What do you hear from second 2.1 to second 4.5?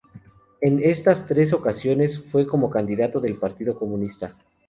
fue como candidato del Partido Comunista.